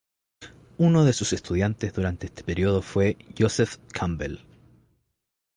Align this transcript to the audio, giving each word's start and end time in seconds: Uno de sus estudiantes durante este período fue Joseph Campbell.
Uno 0.79 1.05
de 1.05 1.13
sus 1.13 1.31
estudiantes 1.31 1.93
durante 1.93 2.25
este 2.25 2.43
período 2.43 2.81
fue 2.81 3.17
Joseph 3.37 3.77
Campbell. 3.93 4.39